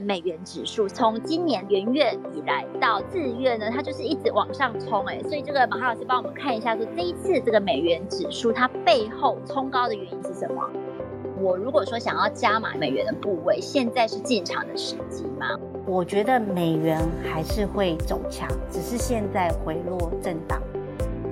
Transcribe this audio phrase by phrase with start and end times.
[0.00, 10.62] 美元指数从今年元月以来到四月呢，它就是一直往上冲哎，所以这个马哈老师帮我们看一下，说这一次这个美元指数它背后冲高的原因是什么？
[11.40, 15.58] 我如果说想要加码美元的部位，现在是进场的时机吗？
[15.84, 20.62] 我觉得美元还是会走强，只是现在回落震荡。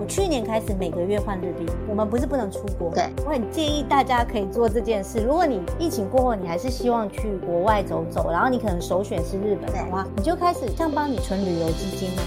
[0.08, 2.94] 去年开始每个月换日币，我们不是不能出国。
[2.94, 5.20] 对，我很建议大家可以做这件事。
[5.24, 12.22] 如果你疫情过后，你还是希望去国外走走，然后你可能首选是日本的话，你就开始像帮你存旅游基金啊。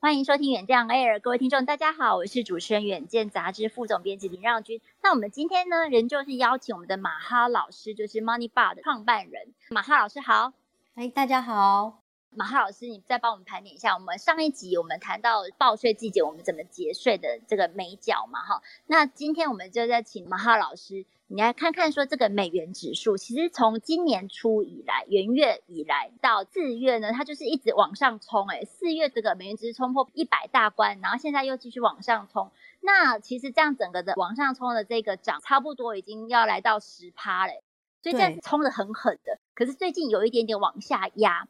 [0.00, 4.80] 欢迎收听远见 Air，各位听众大家好，我是主持人远见杂志副总编辑林让君。
[5.02, 10.52] 那我们今天呢，仍旧是邀请我们的马哈老师，就是 Money Bar 的创办人马哈老师好。
[10.96, 12.03] 哎，大家好。
[12.36, 18.60] 马哈老师，你再帮我们盘点一下，我们上一集我们谈到报税季节，我们怎么节税的这个美角嘛，哈。
[18.86, 32.50] 那今天我们就在请马哈老师，你来看看说这个美元指数，其实从今年初以来，元月以来到四月呢，它就是一直往上冲，哎，四月这个美元指数冲破一百大关，然后现在又继续往上冲。
[32.80, 37.62] 那其实这样整个的往上冲的这个涨，差不多已经要来到十趴嘞，
[38.02, 39.38] 所以这样冲得很狠的。
[39.54, 41.46] 可是最近有一点点往下压。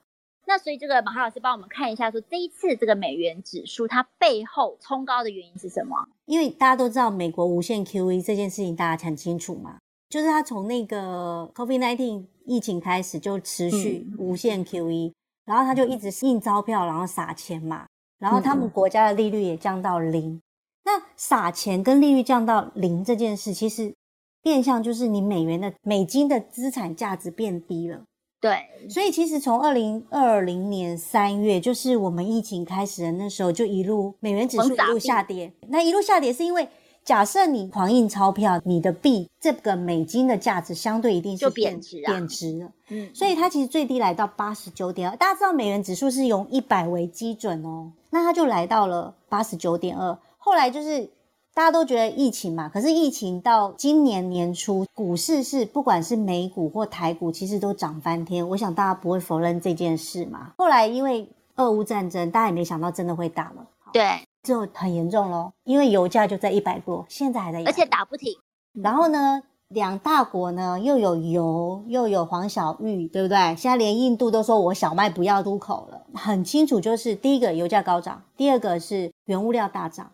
[0.47, 5.97] 那所以这个马哈老师帮我们看一下，说这一次这个美元指数它背后冲高的原因是什么？
[6.27, 9.79] 因为大家都知道美国无限 QE 这件事情，大家很清楚嘛，
[10.09, 15.15] 就是它从那个 COVID-19 疫情开始就持续无限 QE，嗯，
[15.47, 17.87] 然后它就一直印钞票，然后撒钱嘛，
[18.19, 20.41] 然后他们国家的利率也降到零。
[20.85, 23.95] 那撒钱跟利率降到零这件事，其实
[24.43, 28.05] 变相就是你美元的美金的资产价值变低了。
[28.45, 35.51] 对，所以其实从二零二零年三月，就是我们疫情开始的那时候，就一路美元指数一路下跌。
[35.69, 36.69] 那一路下跌是因为，
[37.03, 42.71] 假设你狂印钞票，你的币这个美金的价值相对一定是贬值啊，贬值了。
[42.91, 45.17] 嗯，所以它其实最低来到八十九点二。
[45.17, 50.19] 大家知道美元指数是用一百为基准哦，那它就来到了八十九点二。
[50.37, 51.09] 后来就是。
[51.55, 58.47] 大家都觉得疫情嘛，可是疫情到今年年初，股市是不管是美股或台股，其实都涨翻天。
[58.49, 60.53] 我想大家不会否认这件事嘛。
[60.59, 63.69] 后来因为俄乌战争，大家也没想到真的会打了。
[63.93, 68.37] 对，就很严重咯，因为油价就在一百多，现在还在，而且打不停。
[68.73, 73.37] 然后呢，两大国呢又有油又有黄小玉，对不对？
[73.55, 80.11] 现在连印度都说我小麦不要出口了，很清楚就是第一个油价高涨，第二个是原物料大涨。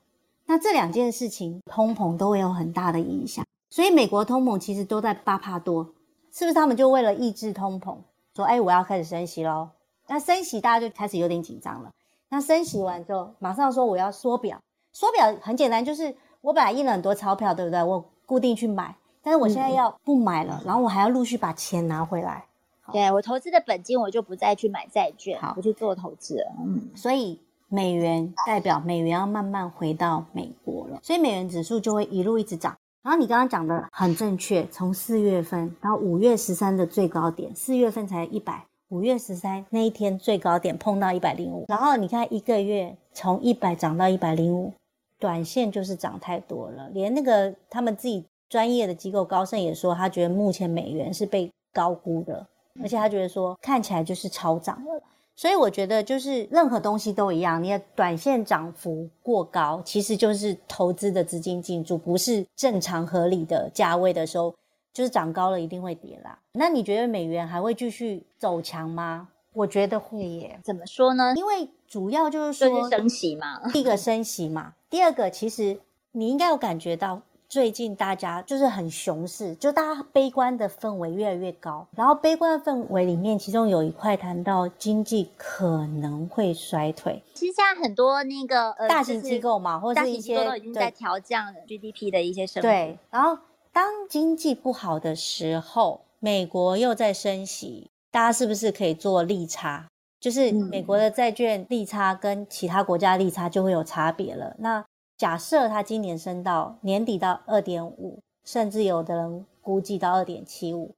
[0.50, 5.84] 那这两件事情，通膨都会有很大的影响，所以美国通膨其实都在八趴多，
[6.32, 6.52] 是不是？
[6.52, 7.96] 他们就为了抑制通膨，
[8.34, 9.68] 说：“哎，我要开始升息喽。”
[10.10, 11.92] 那升息大家就开始有点紧张了。
[12.30, 17.80] 那升息完之后，马上说我要缩表，缩表很简单，就是我本来印了很多钞票，对不对？
[17.84, 22.46] 我固定去买，但是我现在要不买了，嗯、然后我还要陆续把钱拿回来。
[22.92, 26.52] 对，我投资的本金，我就不再去买债券，好，不去做投资了。
[26.58, 27.40] 嗯，所以。
[27.72, 32.76] 美元代表美元要慢慢回到美国了，所以美元指数就会一路一直涨。
[33.02, 41.64] 然后你刚刚讲的很正确，从四月份到五月十三的最高点，四月份才一百，五月十三那一天最高点碰到一百零五。
[41.68, 44.72] 然后你看一个月从一百涨到一百零五，
[45.18, 46.90] 短线就是涨太多了。
[46.90, 52.44] 连那个他们自己专业的机构高盛也说，他觉得目前美元是被高估的，
[52.82, 55.02] 而且他觉得说看起来就是超涨了。
[55.40, 64.54] 所以我觉得，就是任何东西都一样，你的短线涨幅过高，其实就是投资的资金进驻，不是正常合理的价位的时候，
[64.92, 66.38] 就是涨高了一定会跌啦。
[66.52, 69.28] 那你觉得美元还会继续走强吗？
[69.54, 70.60] 我觉得会耶。
[70.62, 71.32] 怎么说呢？
[71.34, 73.62] 因为主要就是说，就是升息嘛。
[73.72, 75.80] 第一个升息嘛，第二个其实
[76.12, 77.22] 你应该有感觉到。
[77.50, 81.84] 最近大家就是很熊市，就大家悲观的氛围越来越高。
[81.96, 87.20] 然后悲观的氛围里面，其中有一块谈到经济可能会衰退。
[87.34, 92.68] 其实现在很多那个呃大型机构嘛，或者是一些大型机构都已经在调降 GDP 的一些升幅。
[92.68, 93.36] 对，然后
[93.72, 99.88] 当经济不好的时候，美国又在升息，大家是不是可以做利差？
[100.20, 104.54] 就是美国的债券利差跟其他国家利差就会有差别了。
[104.58, 104.84] 那
[105.20, 110.94] 假设它今年升到年底到二点五，甚至有的人估计到二点七五，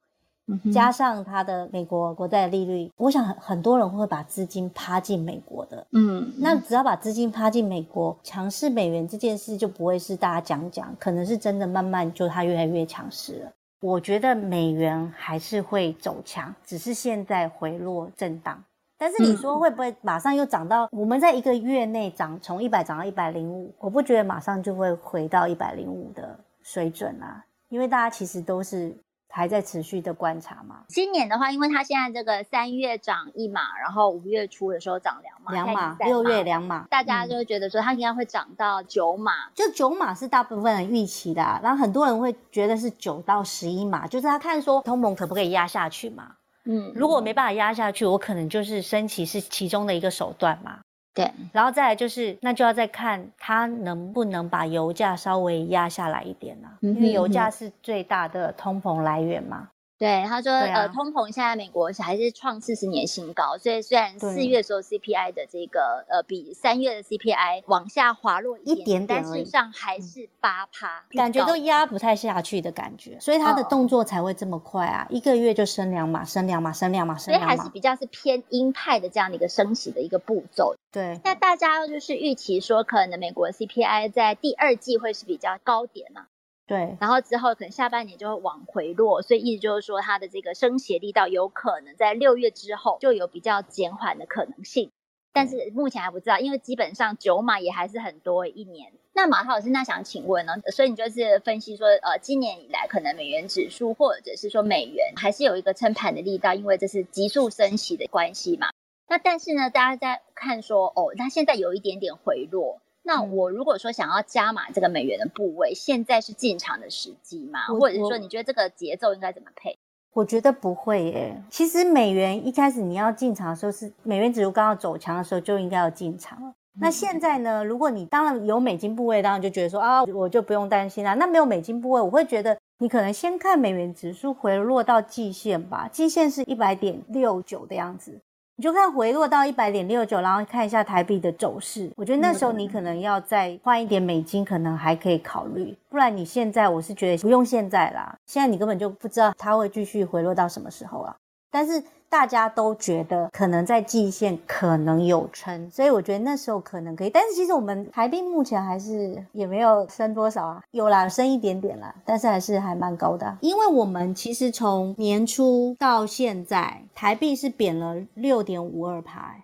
[0.72, 5.84] 加上它的美国国债利率，我想很很多人会把资金趴进美国的。
[5.90, 13.50] 嗯，那只要把资金趴进美国，强势美元这件事就不会是大家讲讲，可能是真的慢慢就它越来越强势了。
[13.80, 18.62] 我觉得美元还是会走强，只是现在回落震荡。
[19.02, 20.88] 但是你说会不会马上又涨到？
[20.92, 28.96] 我们在一个月内涨从一百涨到一百零五，我不觉得马上就会回到一百零五的水准啊，因为大家其实都是
[29.28, 30.84] 还在持续的观察嘛？
[30.86, 46.36] 今年的话，因为它现在这个三月涨一码，然后五月初的时候涨两码，两码，六月两码，大家就会觉得说它应该会涨到九码，嗯、就九码是大部分人预期的、啊，然后很多人会觉得是九到十一码，就是他看说通膨可不可以压下去嘛？
[46.64, 50.78] 嗯，如果没办法压下去，我可能就是升旗是其中的一个手段嘛。
[51.14, 56.78] 对，然后再来就是，那就要再看它能不能把油价稍微压下来一点了、啊？
[56.80, 59.68] 因为油价是最大的通膨来源嘛。
[60.02, 80.74] 对，他说，啊、呃，通膨现在美国还是创四十年新高，所以虽然四月的时候 CPI 的这个呃比三月的 CPI 往下滑落一点，一点点，但事实上还是八趴，感觉都压不太下去的感觉，所以他的动作才会这么快啊，哦、一个月就升两码，升两码，升两码，升两码，所以还是比较是偏鹰派的这样的一个升息的一个步骤。
[80.90, 86.26] 对，那大家就是预期说，可能美国 CPI 在第二季会是比较高点嘛？
[86.72, 94.90] 对，然后之后可能下半年就会往回落，所以意思就是说，它的这个升息力道有可能在六月之后就有比较减缓的可能性，
[95.34, 98.90] 但是目前还不知道，因为基本上九马也还是很多一年。
[99.12, 100.54] 那马涛老师，那想请问呢？
[100.72, 108.68] 所以你就是分析说，呃，今年以来可能美元指数或者是说美元还是有一个撑盘的力道，因为这是急速升息的关系嘛。
[109.10, 112.80] 那但是呢，大家在看说，哦，它现在有一点点回落。
[113.02, 117.66] 那我如果说想要加码这个美元的部位，现在是进场的时机吗？
[117.66, 119.76] 或者是说你觉得这个节奏应该怎么配？
[120.12, 121.42] 我觉得不会耶。
[121.50, 126.52] 其实美元一开始你要进场的时候，是美元指数刚要走强的时候就应该要进场了。
[126.80, 127.62] 那现在呢？
[127.62, 131.12] 如果你当然有美金部位，当然就觉得说啊，我就不用担心啦。
[131.14, 138.20] 那没有美金部位，我会觉得你可能先看美元指数回落到季线吧，季线是一百点六九的样子。
[138.56, 141.90] 你就看回落到一百点六九，然后看一下台币的走势。
[141.96, 145.74] 我觉得那时候你可能要再换一点美金，可能还可以考虑。
[145.88, 148.14] 不然你现在，我是觉得不用现在啦。
[148.26, 151.16] 现在你根本就不知道它会继续回落到什么时候啊。
[151.52, 151.80] 但是。
[152.12, 157.08] 大家都觉得可能在季线可能有撑，所以我觉得那时候可能可以。
[157.08, 163.38] 但是其实我们台币目前还是也没有升多少啊，有啦，升一点点啦，但是还是还蛮高的。
[163.40, 169.34] 因为我们其实从年初到现在，台币是贬了六点五二趴，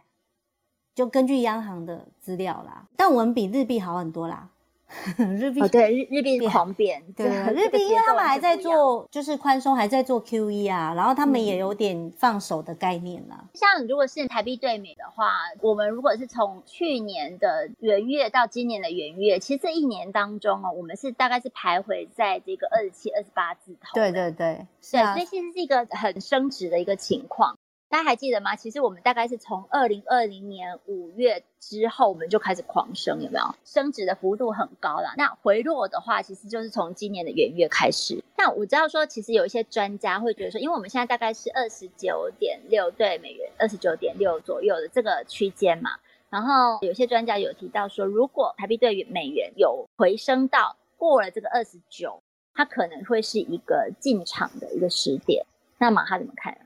[0.94, 2.84] 就根据央行的资料啦。
[2.98, 4.46] 但我们比日币好很多啦。
[5.38, 13.48] 日币、哦、对日日币狂贬，对日币，因为他们还在做就是宽松，还在做 QE 啊，然后他们也有点放手的概念了、啊嗯。
[13.54, 23.94] 像如果是台币兑美的话，我们如果是从去年的元月到今年的元月，其实这一年当中哦，我们是大概是徘徊在这个二十七、二十八字头。
[23.94, 27.58] 对对对，是啊，所以其实是一个很升值的一个情况。
[27.90, 28.54] 大家还记得吗？
[28.54, 33.54] 其实我们大概是从二零二零年五月之后，我们就开始狂升，有没有？
[33.64, 35.14] 升值的幅度很高了。
[35.16, 38.22] 那回落的话，其实就是从今年的元月开始。
[38.36, 45.92] 那我知道说，其实有一些专家会觉得说，因为我们现在大概是二十九点六对美元，二十九点六左右的这个区间嘛。
[46.28, 55.46] 然后有些专家有提到说，如果台币兑美元有回升到过了这个二十九，它可能会是一个进场的一个时点。
[55.78, 56.58] 那马哈怎么看？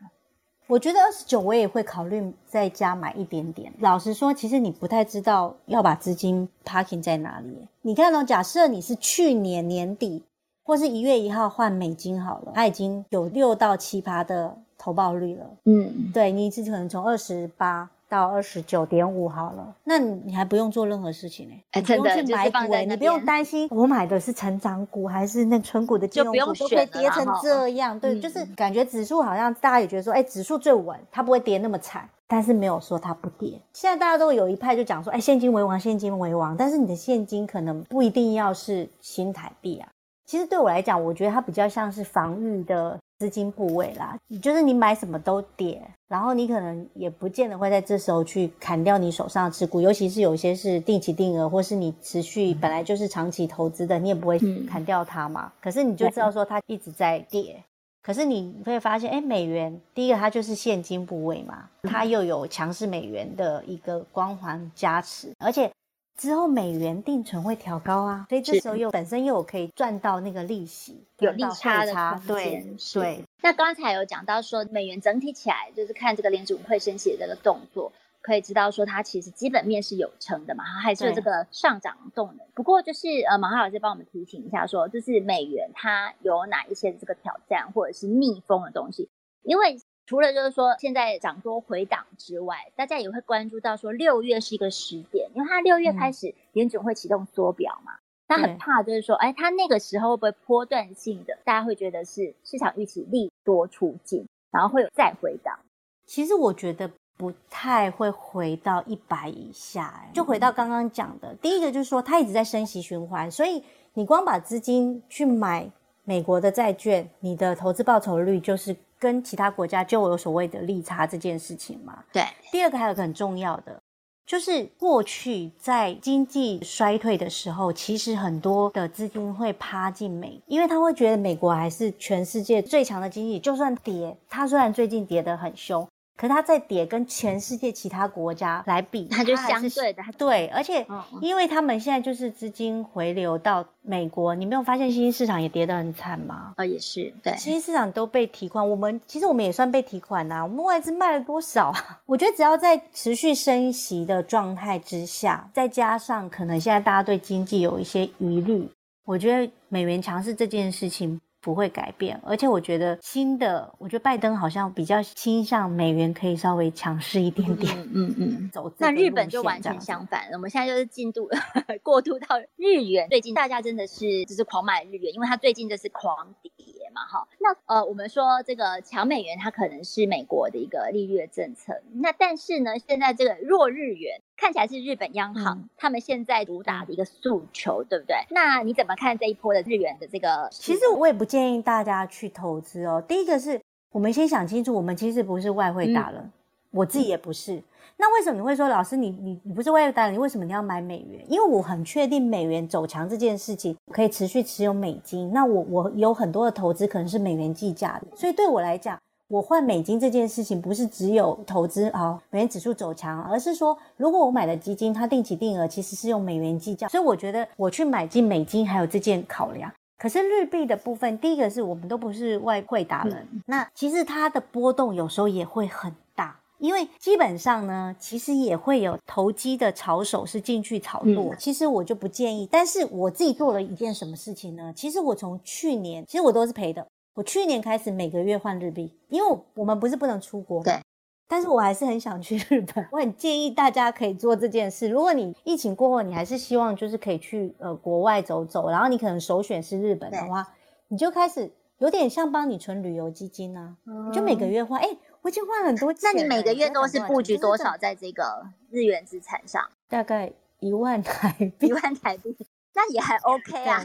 [0.73, 3.71] 我觉得二十九，我也会考虑在家买一点点。
[3.81, 7.69] 老实说，其实你不太知道要把资金 parking 在哪里。
[7.83, 10.23] 你看哦，假设你是去年年底
[10.65, 15.45] 或是一月一号换美金好了，它已经有六到七趴的投报率了。
[15.67, 17.91] 嗯，对，你只可能从二十八。
[18.13, 21.81] 到二十九点五好了，那你还不用做任何事情呢、欸？
[21.81, 27.99] 哎，不用去买股、欸，你不用担心我买的是成长股还是那纯股的金融股，都可以跌成这样。
[27.99, 33.59] 对，就是感觉指数好像大家也觉得说，哎、欸，指数最稳，它不会跌那么惨，但是没有说它不跌。
[33.73, 39.89] 现在大家都有一派就讲说，哎、欸，现金为王，现金为王，但是你的现金可能不一定要是新台币啊。
[40.27, 42.99] 其实对我来讲，我觉得它比较像是防御的。
[43.23, 55.45] 资金部位啦，就是你买什么都跌，然后你可能也不见得会在这时候去砍掉你手上的持股，尤其是有些是定期定额或是你持续本来就是长期投资的，你也不会砍掉它嘛。
[55.45, 57.63] 嗯、可是你就知道说它一直在跌，
[58.03, 65.71] 可是你会发现，哎，美元第一个它就是现金部位嘛，它又有强势美元的一个光环加持，而且。
[66.17, 72.21] 之后美元定存会调高啊，所以这时候又本身又有可以赚到那个利息，有利差的。
[72.27, 73.25] 对，对。
[73.43, 82.47] 那刚才有讲到说，美元整体起来就是看这个联储会升息的这个动作，可以知道说它其实基本面是有撑的嘛，它还是有这个上涨动能。
[82.55, 89.09] 不过就是呃，马哈老师帮我们提醒一下说，就是美元它有哪一些这个挑战或者是逆风的东西，
[89.43, 89.81] 因为。
[90.05, 97.93] 除了就是说现在涨多回档之外，大家也会关注到说六月是一个时点，因为它六月开始联准会启动缩表嘛。
[97.95, 105.59] 嗯、他很怕，就是说，哎，他那个时候会不会波段性的，大家会觉得是市场预期利多出尽，然后会有再回档。
[106.07, 113.63] 其实我觉得不太会回到一百以下，就回到刚刚讲的，第一个就是说，它一直在升息循环，所以
[113.95, 115.71] 你光把资金去买
[116.05, 122.03] 美国的债券，你的投资报酬率就是跟其他国家就有所谓的利差这件事情嘛。
[122.13, 122.25] 对。
[122.51, 123.79] 第二个还有个很重要的。
[124.27, 135.87] 就是过去在经济衰退的时候，其实很多的资金会趴进美，因为他会觉得美国还是全世界最强的经济，就算跌，它虽然最近跌得很凶。
[136.17, 140.03] 可是它在跌，跟全世界其他国家来比， 它就相对的。
[140.17, 140.87] 对，而且
[141.21, 146.53] 因为他们现在就是资金回流到美国，你没有发现新兴市场也跌得很惨吗？
[146.57, 150.45] 啊，也是，对，新兴市场都被提款，我们其实我们也算被提款呐、啊。
[150.45, 152.01] 我们外资卖了多少啊？
[152.07, 158.69] 我觉得只要在持续升息的状态之下，再加上可能现在大家对经济有一些疑虑，
[159.05, 161.21] 我觉得美元强势这件事情。
[161.43, 167.77] 不会改变，而且我觉得新的，我觉得拜登好像比较倾向美元可以稍微强势一点点。
[167.93, 168.73] 嗯嗯，嗯，走。
[168.79, 171.29] 那日本就完全相反，我们现在就是进度
[171.83, 173.09] 过渡到日元。
[173.11, 176.53] 最近大家真的是就是狂买日元，因为它最近就是狂跌
[176.93, 177.27] 嘛，哈。
[177.39, 181.81] 那呃，我们说这个强美元，它可能是美国的一个利率的政策。
[181.95, 184.21] 那但是呢，现在这个弱日元。
[184.35, 188.17] 看起来是日本央行、嗯、他们现在主打的一个诉求，对不对？
[188.31, 190.49] 那你怎么看这一波的日元的这个？
[190.51, 193.01] 其实我也不建议大家去投资哦。
[193.07, 193.61] 第一个是
[193.93, 196.33] 我们先想清楚，我们其实不是外汇达人，嗯、
[196.73, 197.63] 我自己也不是。
[197.97, 201.25] 那为什么你会说老师你你你不是外汇达人，你为什么你要买美元？
[201.29, 205.33] 因为我很确定美元走强这件事情可以持续持有美金。
[205.33, 208.99] 那我我有很多的投资可能是美元计价的，所以对我来讲。
[209.29, 219.73] 我换美金这件事情不是只有投资啊，美元指数走强，而是说如果我买的基金它定期定额其实是用美元计价，所以我觉得我去买进美金还有这件考量。
[219.97, 232.49] 可是日币的部分，第一个是我们都不是外汇达人，嗯、那其实它的波动有时候也会很大，因为基本上呢，其实也会有投机的炒手是进去炒作，嗯、其实我就不建议。
[232.49, 234.73] 但是我自己做了一件什么事情呢？
[234.77, 236.87] 其实我从去年，其实我都是赔的。
[237.15, 240.79] 我去年开始每个月换日币，因为我们不是不能出国，对，
[241.27, 242.87] 但是我还是很想去日本。
[242.93, 244.89] 我很建议大家可以做这件事。
[244.89, 250.47] 如果你疫情过后，你还是希望就是可以去呃国外走走，然后你可能首选是日本的话，
[250.87, 254.81] 你就开始有点像帮你存旅游基金啊，嗯、就每个月换。
[254.81, 254.89] 哎，
[255.23, 259.71] 我已经换很多钱，那你每个月都是布局多少在这个日元资产上？
[259.89, 262.37] 大概一万台币，一万台币。
[262.75, 263.85] 那也还 OK 啊，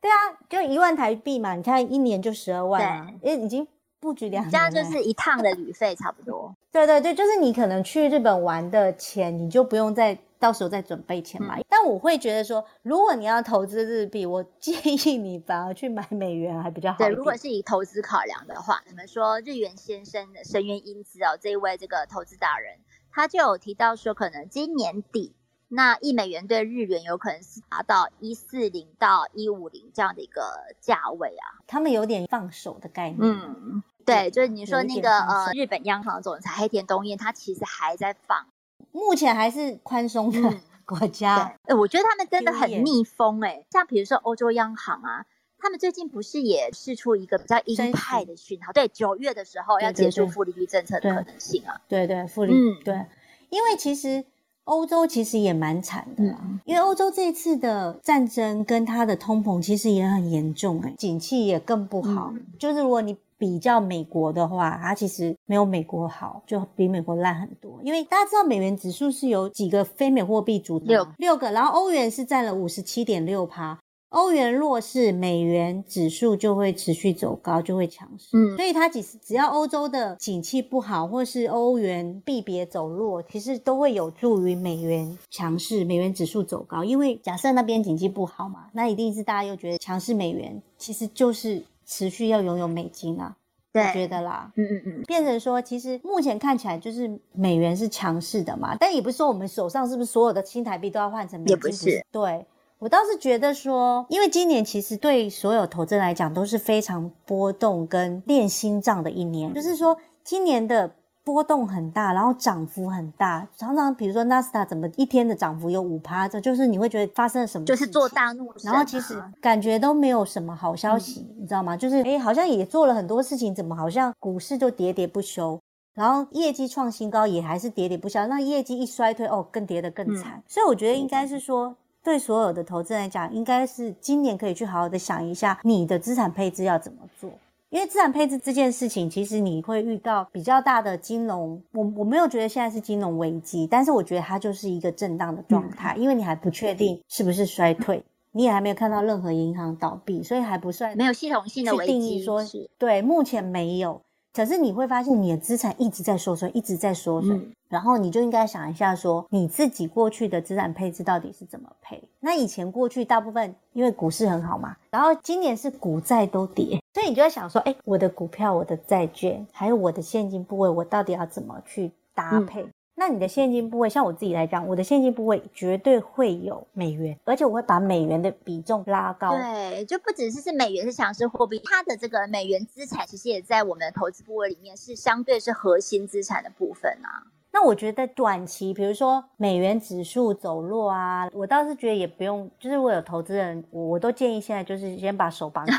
[0.00, 0.16] 对啊，
[0.48, 3.66] 就一万台币嘛，你看一年就十二万啊，因为已经
[3.98, 6.54] 布局两年，这样就是一趟的旅费差不多。
[6.70, 11.58] 对对对，就是你可能去日本玩的钱，你就不用再到时候再准备钱买。
[11.58, 16.98] 嗯、但我会觉得说，如果你要投资日币，我 建议你反而去买美元还比较好。
[16.98, 22.76] 对，如果是以投资考量的话，你们说日元先生的深渊英姿哦，这一位这个投资达人，
[23.10, 25.34] 他就有提到说，可能今年底。
[25.68, 30.42] 那一美元对日元有可能是达到一四零到一五零这样的一个
[30.78, 33.18] 价位啊，他们有点放手的概念。
[33.22, 38.46] 嗯，对，就是你说那个呃，日本央行总裁黑田东彦，他其实还在放，
[38.92, 40.54] 目前还是宽松的
[40.86, 41.56] 国家。
[41.66, 45.26] 对，我觉得他们真的很逆风哎，像比如说欧洲央行啊，
[45.58, 48.72] 他们最近不是也试出一个比较鹰派的讯号？
[48.72, 51.80] 对，九月的时候要结束负利率政策的可能性啊。
[51.88, 52.82] 对对，负利率。
[52.82, 53.06] 对，
[53.50, 54.24] 因为其实。
[54.66, 62.30] 欧洲其实也蛮惨的啦，嗯、因为欧洲这次的战争跟它的通膨其实也很严重，诶，景气也更不好。
[62.32, 63.14] 嗯、就是如果你
[63.44, 67.78] 比较美国的话，它其实没有美国好，就比美国烂很多。
[67.82, 73.78] 因为大家知道美元指数是由几个非美货币组成，六六个，然后欧元是占了五十七点六趴。
[74.08, 78.28] 欧元弱势，美元指数就会持续走高，就会强势。
[78.32, 86.82] 嗯，所以它只只要欧洲的景气不好，或是欧元币别走弱，其实都会有助于美元强势，美元指数走高。
[86.82, 93.36] 因为假设那边景气不好嘛，那一定是大家又觉得强势美元，其实就是持续要拥有美金啊。
[93.72, 101.56] 对，我觉得啦，嗯嗯嗯，变成说，其实目前看起来就是美元是强势的嘛，但也不是说我们手上是不是所有的新台币都要换成美金？
[101.56, 102.46] 也不是，对。
[102.80, 121.76] 我倒是觉得说，因为今年其实对所有投资来讲都是非常波动跟练心脏的一年，就是说今年的波动很大，然后涨幅很大，常常比如说纳斯达怎么一天的涨幅有五趴，这就是你会觉得发生了什么，就是做大怒神，然后其实感觉都没有什么好消息，嗯、你知道吗？
[121.76, 125.58] 就是诶好像也做了很多事情，怎么好像股市就喋喋不休，
[125.94, 131.74] 然后业绩创新高也还是喋喋不休，那业绩一衰退哦，更跌得更惨，嗯、所以我觉得应该是说。
[132.04, 137.30] 对所有的投资人来讲，应该是今年可以去好好的想一下你的资产配置要怎么做。
[137.74, 151.92] 因为资产配置这件事情，其实你会遇到比较大的金融，我我没有觉得现在是金融危机，但是我觉得它就是一个震荡的状态，因为你还不确定是不是衰退，你也还没有看到任何银行倒闭，所以还不算没有系统性的危机。
[151.92, 154.00] 去定义说是对，目前没有。
[154.32, 162.00] 可是你会发现，你的资产一直在缩水，一直在缩水，嗯、然后你就应该想一下，说你自己过去的资产配置到底是怎么配？
[162.20, 172.62] 那以前过去大部分因为股市很好嘛，然后今年是股债都跌，所以你就在想说，哎，我的股票、我的债券，还有我的现金部位，我到底要怎么去搭配？
[172.62, 179.36] 嗯那你的现金部位，像我自己来讲，我的现金部位绝对会有美元，而且我会把美元的比重拉高。
[179.36, 187.26] 对，就不只是是美元是强势货币，它的这个美元资产其实也在我们的投资部位里面是相对是核心资产的部分啊。
[187.50, 195.74] 那我觉得短期，比如说美元指数走弱啊，我倒是觉得也不用，就是我有投资人，我我都建议现在就是先把手绑紧，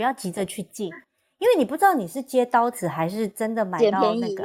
[0.00, 0.86] 不要急着去进，
[1.36, 4.44] 因为你不知道你是接刀子还是真的买到那个。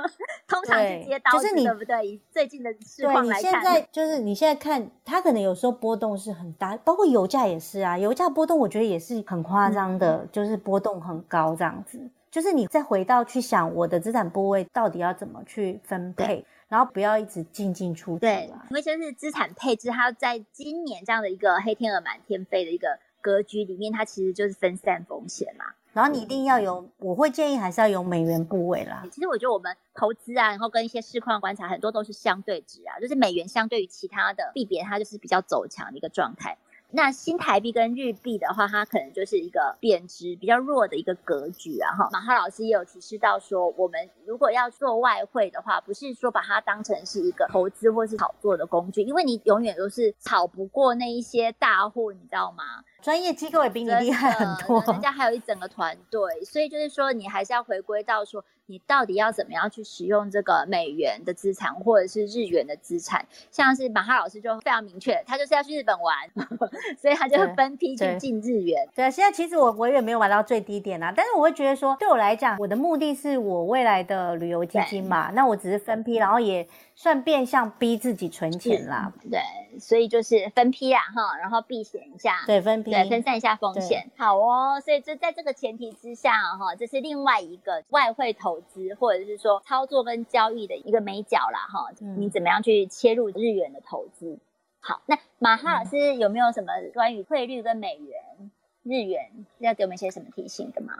[0.48, 2.08] 通常是接刀子，就是你对不对？
[2.08, 7.98] 以最近的市况来看，对，你现在就是你现在看，它可能有时候波动是很大，包括油价也是啊。
[7.98, 12.00] 油价波动，我觉得也是很夸张的，嗯、就是波动很高这样子。
[12.30, 18.20] 就是你再回到去想，我的资产部位到底要怎么去分配，然后不要一直进进出出。
[18.20, 25.64] 对，因为就是资产配置，它在今年这样的一个黑天鹅满天飞的一个格局里面，它其实就是分散风险嘛。
[25.94, 29.02] 然后你一定要有，我会建议还是要有美元部位啦。
[29.10, 36.58] 其实我觉得我们投资啊，然后跟一些市况观察，很多都是相对值啊，就是美元相对于其他的币别，它就是比较走强的一个状态。
[36.90, 41.90] 那新台币跟日币的话，它可能就是一个贬值比较弱的一个格局啊。
[41.96, 52.84] 哈，马哈老师也有提示到说，我们如果要做外汇的话，不是说把它当成是一个投资或是炒作的工具，因为你永远都是炒不过那一些大户，你知道吗？
[53.04, 58.42] 专业机构也比你厉害很多，人家还有一整个团队，所以就是说，你还是要回归到说。
[58.66, 63.26] 你到底要怎么样去使用这个美元的资产，或者是日元的资产？
[63.50, 66.16] 像是马哈老师就非常明确，他就是要去日本玩，
[66.98, 68.88] 所以他就分批去进日元。
[68.94, 76.66] 对，现在其实我我也没有玩到最低点啊，但是我会觉得说，对我来讲，我的目的是我未来的旅游基金嘛，那我只是分批，然后也。
[76.96, 79.40] 算变相逼自己存钱啦，对，
[79.80, 84.80] 所以就是分批啊哈，然后避险一下，对，分批，对，分散一下风险，好哦。
[84.80, 91.90] 所以就在这个前提之下哈，这是另外一个外汇投资或者是说操作跟交易的一个眉角啦哈。
[92.00, 94.38] 嗯、你怎么样去切入日元的投资？
[94.78, 98.50] 好，那马哈老师有没有什么关于汇率跟美元、
[98.84, 100.94] 日元要给我们一些什么提醒的吗？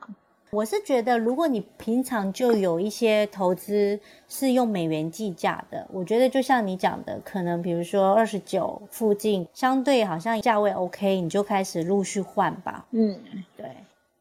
[0.54, 12.86] 我是觉得，如果你平常就有一些投资是用美元计价的，我觉得就像你讲的，可能比如说二十九附近，相对好像价位 OK，你就开始陆续换吧。
[12.92, 13.18] 嗯，
[13.56, 13.66] 对，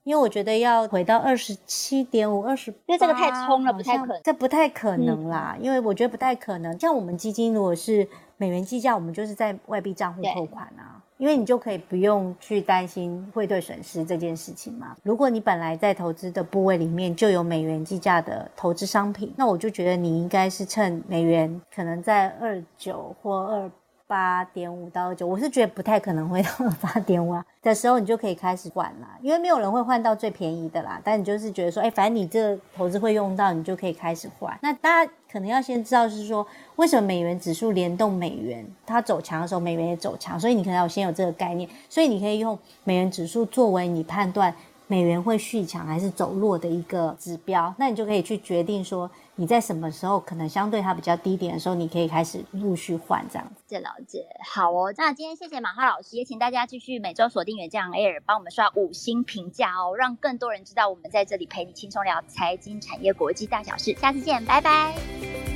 [0.03, 4.21] 因为我觉得要回到二十七点五、二十，因为这个太冲了，不太可能。
[4.23, 6.79] 这不太可能啦，嗯、因为我觉得不太可能。
[6.79, 11.02] 像我们基金如果是美元计价，我们就是在外币账户扣款啊。
[11.23, 14.93] 因为你就可以不用去担心汇兑损失这件事情嘛。
[15.03, 23.71] 如果你本来在投资的部位里面就有美元计价的投资商品，那我就觉得你应该是趁美元可能在二九或二
[24.13, 26.49] 八点五到九，我是觉得不太可能会到
[26.79, 29.17] 八点五啊的时候，你就可以开始换啦。
[29.23, 31.01] 因为没有人会换到最便宜的啦。
[31.03, 34.55] 但你就是觉得说，哎，反正你这个投资会用到，你就可以开始换。
[34.61, 35.11] 那大家。
[35.33, 36.45] 可能要先知道是说，
[36.75, 44.53] 为什么美元指数联动美元，它走强的时候，美元也走强，所以你可能要先有这个概念，所以你可以用美元指数作为你判断
[44.93, 53.63] 美元会续强还是走弱的一个指标，那你就可以去决定说你在什么时候可能相对它比较低点的时候，你可以开始陆续换这样子。
[53.67, 54.93] 谢了解，好哦。
[54.95, 63.95] 那今天谢谢马哈老师，也请大家继续每周锁定远见 Air，帮我们刷五星评价哦，让更多人知道我们在这里陪你轻松聊财经产业国际大小事。
[63.95, 65.52] 下次见，拜拜。